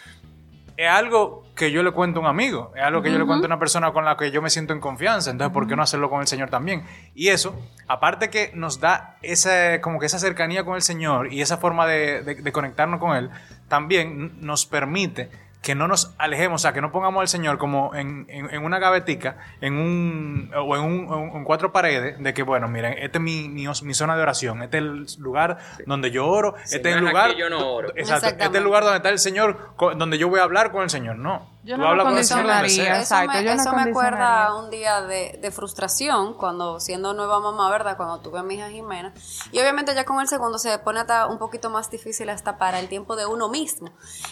Es 0.77 0.89
algo 0.89 1.45
que 1.55 1.71
yo 1.71 1.83
le 1.83 1.91
cuento 1.91 2.21
a 2.21 2.23
un 2.23 2.29
amigo, 2.29 2.73
es 2.75 2.83
algo 2.83 3.03
que 3.03 3.13
yo 3.13 3.19
le 3.19 3.27
cuento 3.27 3.45
a 3.45 3.49
una 3.49 3.59
persona 3.59 3.93
con 3.93 4.07
la 4.07 4.17
que 4.17 4.31
yo 4.31 4.41
me 4.41 4.49
siento 4.49 4.73
en 4.73 4.81
confianza, 4.81 5.31
entonces 5.31 5.53
¿por 5.53 5.69
qué 5.69 5.77
no 5.77 5.83
hacerlo 5.83 6.09
con 6.09 6.23
el 6.23 6.27
Señor 6.27 6.49
también? 6.49 6.83
Y 7.15 7.29
eso, 7.29 7.55
aparte 7.89 8.31
que 8.31 8.53
nos 8.55 8.81
da 8.81 9.19
esa, 9.21 9.83
como 9.83 10.01
que 10.01 10.07
esa 10.07 10.19
cercanía 10.19 10.65
con 10.65 10.77
el 10.77 10.83
Señor 10.83 11.31
y 11.31 11.43
esa 11.43 11.59
forma 11.59 11.87
de 11.87 12.51
conectarnos 12.53 13.01
con 13.01 13.15
Él, 13.17 13.31
también 13.69 14.41
nos 14.41 14.65
permite 14.65 15.29
que 15.63 15.77
no 15.77 15.87
nos 15.87 16.13
alejemos, 16.19 16.61
o 16.61 16.63
sea, 16.63 16.73
que 16.73 16.81
no 16.81 16.91
pongamos 16.91 17.21
al 17.21 17.29
Señor 17.29 17.57
como 17.57 17.95
en, 17.95 18.27
en, 18.29 18.65
una 18.65 18.81
gavetica, 18.81 19.37
en 19.61 19.75
un, 19.75 20.51
o 20.57 20.77
en, 20.77 20.83
un, 20.83 21.37
en 21.37 21.45
cuatro 21.45 21.73
paredes, 21.73 22.19
de 22.19 22.35
que, 22.35 22.43
bueno, 22.43 22.67
miren, 22.67 22.95
este 22.99 23.19
es 23.19 23.23
mi, 23.23 23.49
mi, 23.49 23.95
zona 23.95 24.17
de 24.17 24.23
oración, 24.23 24.63
este 24.63 24.79
es 24.79 24.83
el 24.83 25.07
lugar 25.19 25.59
donde 25.87 26.11
yo 26.11 26.27
oro, 26.27 26.57
este 26.65 26.91
es 26.91 26.97
el 26.97 27.05
lugar... 27.05 27.37
yo 27.37 27.49
no 27.49 27.75
oro. 27.75 27.93
Exacto, 27.95 28.27
este 28.27 28.45
es 28.45 28.55
el 28.55 28.65
lugar 28.65 28.83
donde 28.83 28.97
está 28.97 29.11
el 29.11 29.21
Señor, 29.21 29.75
donde 29.97 30.19
yo 30.19 30.29
voy 30.29 30.41
a 30.41 30.43
hablar 30.43 30.73
con 30.73 30.83
el 30.83 30.91
Señor, 30.91 31.17
no. 31.17 31.52
Yo 31.65 31.77
no 31.77 31.95
lo 31.95 32.03
condicionaría, 32.03 32.99
exacto. 32.99 33.39
Eso 33.39 33.45
me, 33.45 33.53
eso 33.55 33.73
me 33.73 33.83
acuerda 33.83 34.57
un 34.57 34.69
día 34.71 35.01
de, 35.03 35.39
de, 35.41 35.51
frustración, 35.53 36.35
cuando 36.35 36.81
siendo 36.81 37.15
nueva 37.15 37.39
mamá, 37.39 37.71
¿verdad? 37.71 37.97
Cuando 37.97 38.19
tuve 38.19 38.41
a 38.41 38.43
mi 38.43 38.55
hija 38.55 38.69
Jimena. 38.69 39.15
Y 39.53 39.61
obviamente 39.61 39.95
ya 39.95 40.05
con 40.05 40.21
el 40.21 40.27
segundo 40.27 40.59
se 40.59 40.77
pone 40.81 40.99
hasta 40.99 41.29
un 41.29 41.39
poquito 41.39 41.71
más 41.71 41.89
difícil 41.89 42.31
hasta 42.31 42.59
para 42.59 42.81
el 42.81 42.89
tiempo 42.89 43.15
de 43.15 43.27
uno 43.27 43.49
mismo. 43.49 43.91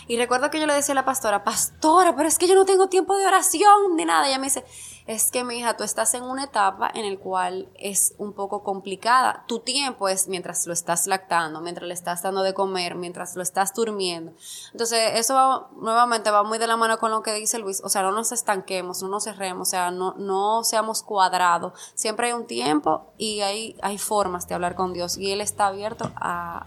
Y 0.08 0.16
recuerdo 0.16 0.50
que 0.50 0.58
yo 0.58 0.66
le 0.66 0.74
decía 0.74 0.92
a 0.92 0.96
la 0.96 1.04
pastora, 1.04 1.44
pastora, 1.44 2.16
pero 2.16 2.28
es 2.28 2.36
que 2.36 2.48
yo 2.48 2.56
no 2.56 2.64
tengo 2.64 2.88
tiempo 2.88 3.16
de 3.16 3.26
oración 3.26 3.94
ni 3.96 4.04
nada. 4.04 4.26
Y 4.26 4.30
ella 4.30 4.38
me 4.38 4.48
dice, 4.48 4.64
es 5.10 5.32
que 5.32 5.42
mi 5.42 5.58
hija, 5.58 5.76
tú 5.76 5.82
estás 5.82 6.14
en 6.14 6.22
una 6.22 6.44
etapa 6.44 6.88
en 6.94 7.04
el 7.04 7.18
cual 7.18 7.68
es 7.74 8.14
un 8.18 8.32
poco 8.32 8.62
complicada. 8.62 9.42
Tu 9.48 9.58
tiempo 9.58 10.08
es 10.08 10.28
mientras 10.28 10.68
lo 10.68 10.72
estás 10.72 11.08
lactando, 11.08 11.60
mientras 11.60 11.88
le 11.88 11.94
estás 11.94 12.22
dando 12.22 12.44
de 12.44 12.54
comer, 12.54 12.94
mientras 12.94 13.34
lo 13.34 13.42
estás 13.42 13.74
durmiendo. 13.74 14.30
Entonces, 14.70 15.00
eso 15.14 15.68
nuevamente 15.80 16.30
va 16.30 16.44
muy 16.44 16.58
de 16.58 16.68
la 16.68 16.76
mano 16.76 17.00
con 17.00 17.10
lo 17.10 17.24
que 17.24 17.34
dice 17.34 17.58
Luis. 17.58 17.82
O 17.82 17.88
sea, 17.88 18.02
no 18.02 18.12
nos 18.12 18.30
estanquemos, 18.30 19.02
no 19.02 19.08
nos 19.08 19.24
cerremos, 19.24 19.66
o 19.66 19.70
sea, 19.72 19.90
no, 19.90 20.14
no 20.16 20.62
seamos 20.62 21.02
cuadrados. 21.02 21.72
Siempre 21.96 22.28
hay 22.28 22.32
un 22.32 22.46
tiempo 22.46 23.12
y 23.18 23.40
hay, 23.40 23.76
hay 23.82 23.98
formas 23.98 24.46
de 24.46 24.54
hablar 24.54 24.76
con 24.76 24.92
Dios 24.92 25.18
y 25.18 25.32
Él 25.32 25.40
está 25.40 25.66
abierto 25.66 26.12
a, 26.14 26.62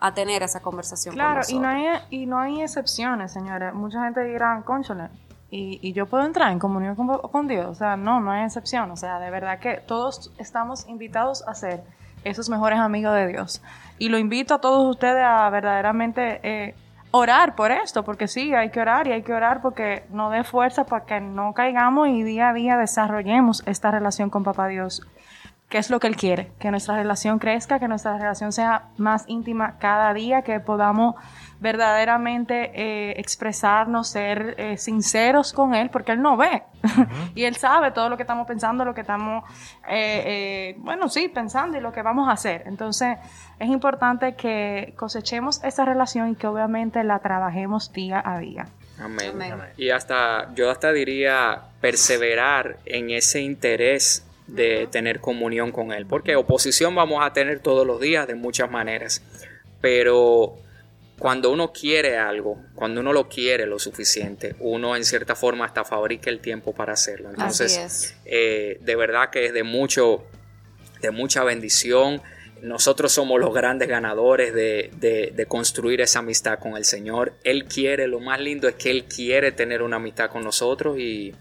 a, 0.00 0.14
tener 0.14 0.42
esa 0.42 0.60
conversación 0.60 1.14
claro, 1.14 1.42
con 1.46 1.54
y 1.54 1.58
no 1.60 1.68
hay, 1.68 1.86
y 2.10 2.26
no 2.26 2.40
hay 2.40 2.60
excepciones, 2.60 3.32
señores. 3.32 3.72
Mucha 3.72 4.02
gente 4.02 4.24
dirá, 4.24 4.60
conchole, 4.66 5.10
y, 5.56 5.92
yo 5.92 6.06
puedo 6.06 6.24
entrar 6.24 6.50
en 6.50 6.58
comunión 6.58 6.96
con, 6.96 7.46
Dios. 7.46 7.66
O 7.66 7.74
sea, 7.74 7.96
no, 7.96 8.20
no 8.20 8.32
hay 8.32 8.44
excepción. 8.44 8.90
O 8.90 8.96
sea, 8.96 9.20
de 9.20 9.30
verdad 9.30 9.60
que 9.60 9.76
todos 9.76 10.32
estamos 10.36 10.88
invitados 10.88 11.46
a 11.46 11.54
ser 11.54 11.84
esos 12.24 12.48
mejores 12.48 12.80
amigos 12.80 13.14
de 13.14 13.28
Dios. 13.28 13.62
Y 13.98 14.08
lo 14.08 14.18
invito 14.18 14.54
a 14.54 14.60
todos 14.60 14.90
ustedes 14.90 15.22
a 15.24 15.48
verdaderamente 15.50 16.40
eh, 16.42 16.74
orar 17.12 17.54
por 17.54 17.70
esto, 17.70 18.04
porque 18.04 18.26
sí, 18.26 18.52
hay 18.52 18.70
que 18.70 18.80
orar 18.80 19.06
y 19.06 19.12
hay 19.12 19.22
que 19.22 19.32
orar 19.32 19.62
porque 19.62 20.04
no 20.10 20.30
dé 20.30 20.42
fuerza 20.42 20.86
para 20.86 21.04
que 21.04 21.20
no 21.20 21.52
caigamos 21.54 22.08
y 22.08 22.24
día 22.24 22.48
a 22.48 22.52
día 22.52 22.76
desarrollemos 22.76 23.62
esta 23.66 23.92
relación 23.92 24.30
con 24.30 24.42
Papá 24.42 24.66
Dios. 24.66 25.06
¿Qué 25.74 25.78
es 25.78 25.90
lo 25.90 25.98
que 25.98 26.06
Él 26.06 26.14
quiere? 26.14 26.52
Que 26.60 26.70
nuestra 26.70 26.94
relación 26.94 27.40
crezca, 27.40 27.80
que 27.80 27.88
nuestra 27.88 28.16
relación 28.16 28.52
sea 28.52 28.90
más 28.96 29.24
íntima 29.26 29.76
cada 29.80 30.14
día, 30.14 30.42
que 30.42 30.60
podamos 30.60 31.16
verdaderamente 31.58 32.70
eh, 32.74 33.14
expresarnos, 33.18 34.06
ser 34.06 34.54
eh, 34.56 34.76
sinceros 34.78 35.52
con 35.52 35.74
Él, 35.74 35.90
porque 35.90 36.12
Él 36.12 36.22
no 36.22 36.36
ve. 36.36 36.62
y 37.34 37.42
Él 37.42 37.56
sabe 37.56 37.90
todo 37.90 38.08
lo 38.08 38.16
que 38.16 38.22
estamos 38.22 38.46
pensando, 38.46 38.84
lo 38.84 38.94
que 38.94 39.00
estamos, 39.00 39.42
eh, 39.88 40.76
bueno, 40.78 41.08
sí, 41.08 41.26
pensando 41.26 41.76
y 41.76 41.80
lo 41.80 41.90
que 41.90 42.02
vamos 42.02 42.28
a 42.28 42.34
hacer. 42.34 42.62
Entonces, 42.66 43.18
es 43.58 43.68
importante 43.68 44.36
que 44.36 44.94
cosechemos 44.96 45.60
esa 45.64 45.84
relación 45.84 46.28
y 46.28 46.34
que 46.36 46.46
obviamente 46.46 47.02
la 47.02 47.18
trabajemos 47.18 47.92
día 47.92 48.22
a 48.24 48.38
día. 48.38 48.68
Amén. 49.00 49.32
Y 49.76 49.90
hasta, 49.90 50.54
yo 50.54 50.70
hasta 50.70 50.92
diría 50.92 51.62
perseverar 51.80 52.76
en 52.86 53.10
ese 53.10 53.40
interés 53.40 54.24
de 54.46 54.86
tener 54.90 55.20
comunión 55.20 55.72
con 55.72 55.92
Él, 55.92 56.06
porque 56.06 56.36
oposición 56.36 56.94
vamos 56.94 57.24
a 57.24 57.32
tener 57.32 57.60
todos 57.60 57.86
los 57.86 58.00
días 58.00 58.26
de 58.26 58.34
muchas 58.34 58.70
maneras, 58.70 59.22
pero 59.80 60.58
cuando 61.18 61.52
uno 61.52 61.72
quiere 61.72 62.18
algo, 62.18 62.60
cuando 62.74 63.00
uno 63.00 63.12
lo 63.12 63.28
quiere 63.28 63.66
lo 63.66 63.78
suficiente, 63.78 64.56
uno 64.58 64.96
en 64.96 65.04
cierta 65.04 65.34
forma 65.34 65.64
hasta 65.64 65.84
fabrica 65.84 66.28
el 66.28 66.40
tiempo 66.40 66.74
para 66.74 66.94
hacerlo. 66.94 67.30
Entonces, 67.30 68.16
eh, 68.24 68.78
de 68.80 68.96
verdad 68.96 69.30
que 69.30 69.46
es 69.46 69.52
de 69.52 69.62
mucho, 69.62 70.24
de 71.00 71.10
mucha 71.10 71.44
bendición. 71.44 72.20
Nosotros 72.62 73.12
somos 73.12 73.38
los 73.40 73.54
grandes 73.54 73.88
ganadores 73.88 74.54
de, 74.54 74.90
de, 75.34 75.46
construir 75.46 76.00
esa 76.00 76.20
amistad 76.20 76.58
con 76.58 76.76
el 76.76 76.84
Señor. 76.84 77.34
Él 77.44 77.66
quiere, 77.66 78.08
lo 78.08 78.20
más 78.20 78.40
lindo 78.40 78.68
es 78.68 78.74
que 78.74 78.90
Él 78.90 79.04
quiere 79.04 79.52
tener 79.52 79.82
una 79.82 79.96
amistad 79.96 80.30
con 80.30 80.42
nosotros 80.42 80.98
y, 80.98 81.34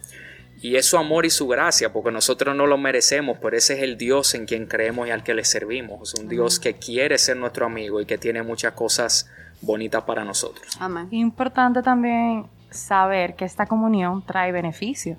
y 0.64 0.78
es 0.78 0.86
su 0.86 0.98
amor 0.98 1.26
y 1.26 1.30
su 1.30 1.46
gracia, 1.46 1.92
porque 1.92 2.10
nosotros 2.10 2.56
no 2.56 2.66
lo 2.66 2.78
merecemos, 2.78 3.38
pero 3.42 3.58
ese 3.58 3.74
es 3.74 3.84
el 3.84 3.98
Dios 3.98 4.34
en 4.34 4.46
quien 4.46 4.66
creemos 4.66 5.10
y 5.10 5.12
al 5.12 5.22
que 5.22 5.34
le 5.34 5.44
servimos. 5.44 6.14
Es 6.14 6.20
un 6.20 6.30
Dios 6.30 6.58
que 6.58 6.76
quiere 6.76 7.18
ser 7.18 7.36
nuestro 7.36 7.66
amigo 7.66 8.00
y 8.00 8.06
que 8.06 8.18
tiene 8.18 8.44
muchas 8.44 8.72
cosas 8.72 9.30
bonita 9.62 10.06
para 10.06 10.24
nosotros. 10.24 10.78
Amén. 10.80 11.10
Importante 11.12 11.84
también 11.84 12.48
saber 12.70 13.36
que 13.36 13.44
esta 13.44 13.66
comunión 13.66 14.26
trae 14.26 14.54
beneficio. 14.54 15.18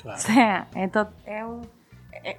Claro. 0.00 0.16
O 0.16 0.20
sea, 0.20 0.68
esto 0.76 1.08
es 1.26 1.42
un, 1.42 1.68
eh, 2.22 2.38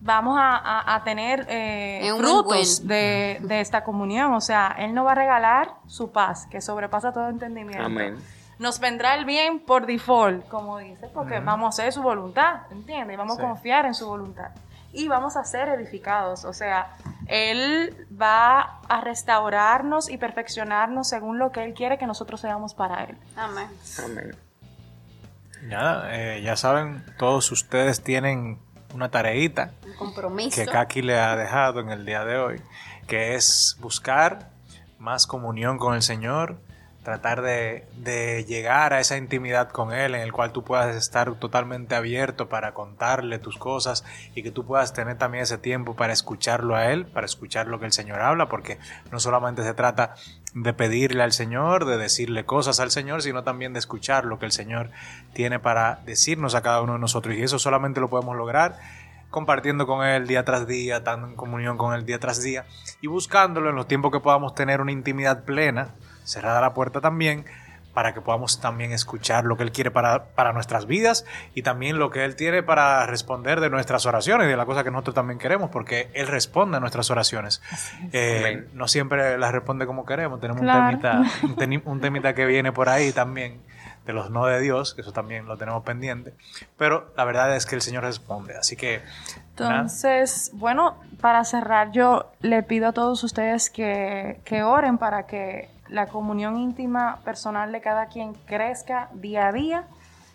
vamos 0.00 0.38
a, 0.40 1.02
tener 1.04 1.46
eh, 1.48 2.12
frutos 2.16 2.86
de, 2.86 3.40
esta 3.50 3.82
comunión. 3.82 4.34
O 4.34 4.40
sea, 4.40 4.76
Él 4.78 4.94
nos 4.94 5.04
va 5.04 5.12
a 5.12 5.16
regalar 5.16 5.74
su 5.88 6.12
paz, 6.12 6.46
que 6.48 6.60
sobrepasa 6.60 7.12
todo 7.12 7.28
entendimiento. 7.28 7.84
Amén. 7.84 8.16
Nos 8.58 8.80
vendrá 8.80 9.14
el 9.14 9.24
bien 9.24 9.60
por 9.60 9.86
default, 9.86 10.48
como 10.48 10.78
dice, 10.78 11.08
porque 11.14 11.38
vamos 11.40 11.66
a 11.66 11.68
hacer 11.68 11.92
su 11.92 12.02
voluntad, 12.02 12.62
¿entiendes? 12.70 13.16
Vamos 13.16 13.38
a 13.38 13.42
confiar 13.42 13.86
en 13.86 13.94
su 13.94 14.06
voluntad. 14.06 14.50
Y 14.92 15.06
vamos 15.06 15.36
a 15.36 15.44
ser 15.44 15.68
edificados. 15.68 16.44
O 16.44 16.52
sea, 16.52 16.96
él 17.28 18.06
va 18.20 18.80
a 18.88 19.00
restaurarnos 19.02 20.08
y 20.08 20.16
perfeccionarnos 20.16 21.08
según 21.08 21.38
lo 21.38 21.52
que 21.52 21.62
Él 21.62 21.74
quiere 21.74 21.98
que 21.98 22.06
nosotros 22.06 22.40
seamos 22.40 22.74
para 22.74 23.04
Él. 23.04 23.16
Amén. 23.36 23.68
Amén. 24.02 24.36
Nada, 25.62 26.08
eh, 26.16 26.40
ya 26.42 26.56
saben, 26.56 27.04
todos 27.18 27.52
ustedes 27.52 28.02
tienen 28.02 28.58
una 28.94 29.10
tareita. 29.10 29.72
Un 29.86 29.94
compromiso. 29.94 30.56
Que 30.56 30.66
Kaki 30.66 31.02
le 31.02 31.18
ha 31.18 31.36
dejado 31.36 31.80
en 31.80 31.90
el 31.90 32.06
día 32.06 32.24
de 32.24 32.38
hoy, 32.38 32.62
que 33.06 33.34
es 33.34 33.76
buscar 33.80 34.50
más 34.98 35.26
comunión 35.26 35.76
con 35.76 35.94
el 35.94 36.02
Señor, 36.02 36.58
tratar 37.08 37.40
de, 37.40 38.44
llegar 38.46 38.92
a 38.92 39.00
esa 39.00 39.16
intimidad 39.16 39.70
con 39.70 39.94
Él 39.94 40.14
en 40.14 40.20
el 40.20 40.30
cual 40.30 40.52
tú 40.52 40.62
puedas 40.62 40.94
estar 40.94 41.34
totalmente 41.36 41.94
abierto 41.94 42.50
para 42.50 42.74
contarle 42.74 43.38
tus 43.38 43.56
cosas 43.56 44.04
y 44.34 44.42
que 44.42 44.50
tú 44.50 44.66
puedas 44.66 44.92
tener 44.92 45.16
también 45.16 45.44
ese 45.44 45.56
tiempo 45.56 45.96
para 45.96 46.12
escucharlo 46.12 46.76
a 46.76 46.92
Él, 46.92 47.06
para 47.06 47.24
escuchar 47.24 47.66
lo 47.66 47.80
que 47.80 47.86
el 47.86 47.92
Señor 47.92 48.20
habla, 48.20 48.50
porque 48.50 48.78
no 49.10 49.20
solamente 49.20 49.62
se 49.62 49.72
trata 49.72 50.16
de 50.52 50.74
pedirle 50.74 51.22
al 51.22 51.32
Señor, 51.32 51.86
de 51.86 51.96
decirle 51.96 52.44
cosas 52.44 52.78
al 52.78 52.90
Señor, 52.90 53.22
sino 53.22 53.42
también 53.42 53.72
de 53.72 53.78
escuchar 53.78 54.26
lo 54.26 54.38
que 54.38 54.44
el 54.44 54.52
Señor 54.52 54.90
tiene 55.32 55.58
para 55.58 56.00
decirnos 56.04 56.54
a 56.54 56.60
cada 56.60 56.82
uno 56.82 56.92
de 56.92 56.98
nosotros. 56.98 57.34
Y 57.36 57.42
eso 57.42 57.58
solamente 57.58 58.00
lo 58.00 58.10
podemos 58.10 58.36
lograr 58.36 58.76
compartiendo 59.30 59.86
con 59.86 60.04
Él 60.04 60.26
día 60.26 60.44
tras 60.44 60.66
día, 60.66 60.98
estando 60.98 61.26
en 61.26 61.36
comunión 61.36 61.78
con 61.78 61.94
Él 61.94 62.04
día 62.04 62.18
tras 62.18 62.42
día 62.42 62.66
y 63.00 63.06
buscándolo 63.06 63.70
en 63.70 63.76
los 63.76 63.88
tiempos 63.88 64.12
que 64.12 64.20
podamos 64.20 64.54
tener 64.54 64.82
una 64.82 64.92
intimidad 64.92 65.44
plena 65.44 65.94
cerrada 66.28 66.60
la 66.60 66.74
puerta 66.74 67.00
también 67.00 67.44
para 67.98 68.14
que 68.14 68.20
podamos 68.20 68.60
también 68.60 68.92
escuchar 68.92 69.44
lo 69.44 69.56
que 69.56 69.64
Él 69.64 69.72
quiere 69.72 69.90
para, 69.90 70.26
para, 70.26 70.52
nuestras 70.52 70.86
vidas 70.86 71.24
y 71.56 71.62
también 71.62 71.98
lo 71.98 72.10
que 72.10 72.24
Él 72.24 72.36
tiene 72.36 72.62
para 72.62 73.04
responder 73.06 73.60
de 73.60 73.70
nuestras 73.70 74.06
oraciones 74.06 74.46
y 74.46 74.50
de 74.50 74.56
la 74.56 74.66
cosa 74.66 74.84
que 74.84 74.92
nosotros 74.92 75.16
también 75.16 75.40
queremos, 75.40 75.68
porque 75.70 76.08
Él 76.14 76.28
responde 76.28 76.76
a 76.76 76.80
nuestras 76.80 77.10
oraciones. 77.10 77.60
Eh, 78.12 78.68
no 78.72 78.86
siempre 78.86 79.36
las 79.36 79.50
responde 79.50 79.84
como 79.84 80.06
queremos, 80.06 80.40
tenemos 80.40 80.62
un, 80.62 80.68
temita, 80.68 81.22
un, 81.86 82.00
temita 82.00 82.34
que 82.36 82.46
viene 82.46 82.70
por 82.70 82.88
ahí 82.88 83.10
también 83.10 83.60
de 84.06 84.12
los 84.12 84.30
no 84.30 84.46
de 84.46 84.60
Dios, 84.60 84.94
que 84.94 85.00
eso 85.00 85.12
también 85.12 85.46
lo 85.46 85.56
tenemos 85.56 85.82
pendiente, 85.82 86.34
pero 86.76 87.12
la 87.16 87.24
verdad 87.24 87.56
es 87.56 87.66
que 87.66 87.74
el 87.74 87.82
Señor 87.82 88.04
responde, 88.04 88.56
así 88.56 88.76
que... 88.76 89.02
Entonces, 89.50 90.52
bueno, 90.54 90.98
para 91.20 91.44
cerrar 91.44 91.90
yo 91.90 92.30
le 92.42 92.62
pido 92.62 92.86
a 92.86 92.92
todos 92.92 93.24
ustedes 93.24 93.70
que, 93.70 94.40
que 94.44 94.62
oren 94.62 94.98
para 94.98 95.26
que 95.26 95.68
la 95.88 96.06
comunión 96.06 96.56
íntima 96.56 97.18
personal 97.24 97.72
de 97.72 97.80
cada 97.80 98.06
quien 98.06 98.34
crezca 98.34 99.08
día 99.12 99.48
a 99.48 99.52
día, 99.52 99.84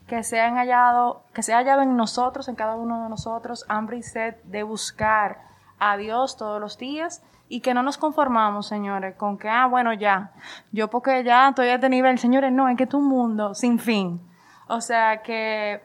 que 0.07 0.23
se, 0.23 0.41
han 0.41 0.55
hallado, 0.55 1.23
que 1.33 1.43
se 1.43 1.53
ha 1.53 1.57
hallado 1.57 1.81
en 1.81 1.95
nosotros, 1.95 2.47
en 2.47 2.55
cada 2.55 2.75
uno 2.75 3.03
de 3.03 3.09
nosotros, 3.09 3.65
hambre 3.69 3.97
y 3.97 4.03
sed 4.03 4.35
de 4.43 4.63
buscar 4.63 5.41
a 5.79 5.97
Dios 5.97 6.37
todos 6.37 6.59
los 6.59 6.77
días 6.77 7.23
y 7.49 7.61
que 7.61 7.73
no 7.73 7.83
nos 7.83 7.97
conformamos, 7.97 8.67
señores, 8.67 9.15
con 9.15 9.37
que, 9.37 9.49
ah, 9.49 9.67
bueno, 9.67 9.93
ya, 9.93 10.31
yo 10.71 10.89
porque 10.89 11.23
ya 11.23 11.49
estoy 11.49 11.67
a 11.67 11.75
este 11.75 11.89
nivel, 11.89 12.17
señores, 12.17 12.51
no, 12.51 12.67
es 12.67 12.77
que 12.77 12.85
es 12.85 12.93
un 12.93 13.05
mundo 13.05 13.53
sin 13.53 13.79
fin. 13.79 14.21
O 14.67 14.81
sea, 14.81 15.21
que 15.21 15.81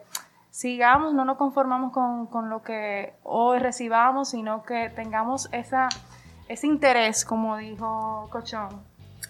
sigamos, 0.49 1.13
no 1.13 1.25
nos 1.25 1.37
conformamos 1.37 1.91
con, 1.91 2.27
con 2.27 2.49
lo 2.49 2.63
que 2.63 3.13
hoy 3.23 3.59
recibamos, 3.59 4.29
sino 4.29 4.63
que 4.63 4.89
tengamos 4.89 5.47
esa, 5.51 5.89
ese 6.47 6.65
interés, 6.67 7.23
como 7.23 7.57
dijo 7.57 8.27
Cochón, 8.31 8.88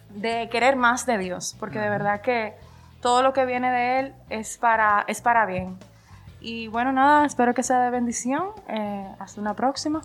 de 0.09 0.49
querer 0.49 0.75
más 0.75 1.05
de 1.05 1.17
Dios, 1.17 1.55
porque 1.59 1.79
de 1.79 1.89
verdad 1.89 2.21
que 2.21 2.55
todo 3.01 3.21
lo 3.23 3.33
que 3.33 3.45
viene 3.45 3.71
de 3.71 3.99
Él 3.99 4.13
es 4.29 4.57
para, 4.57 5.05
es 5.07 5.21
para 5.21 5.45
bien. 5.45 5.77
Y 6.41 6.67
bueno, 6.67 6.91
nada, 6.91 7.25
espero 7.25 7.53
que 7.53 7.63
sea 7.63 7.79
de 7.79 7.89
bendición. 7.89 8.47
Eh, 8.67 9.07
hasta 9.19 9.41
una 9.41 9.53
próxima. 9.53 10.01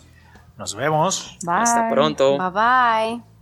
Nos 0.57 0.75
vemos. 0.75 1.39
Hasta 1.47 1.89
pronto. 1.89 2.39
Bye 2.39 2.51
bye. 2.51 3.35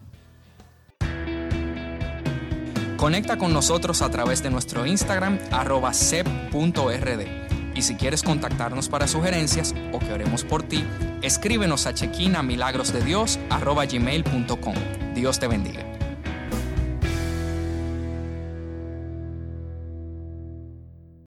Conecta 2.96 3.36
con 3.36 3.52
nosotros 3.52 4.00
a 4.00 4.10
través 4.10 4.42
de 4.42 4.50
nuestro 4.50 4.86
Instagram 4.86 5.38
arroba 5.50 5.92
sep.rd. 5.92 7.42
Y 7.74 7.82
si 7.82 7.96
quieres 7.96 8.22
contactarnos 8.22 8.88
para 8.88 9.08
sugerencias 9.08 9.74
o 9.92 9.98
que 9.98 10.12
oremos 10.12 10.44
por 10.44 10.62
ti, 10.62 10.84
escríbenos 11.22 11.86
a 11.86 11.94
chequina 11.94 12.42
milagrosdedios 12.42 13.40
arroba 13.50 13.86
gmail.com. 13.86 14.74
Dios 15.14 15.40
te 15.40 15.48
bendiga. 15.48 15.91